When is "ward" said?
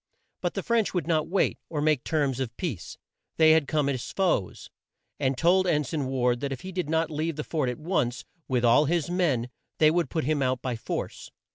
6.07-6.39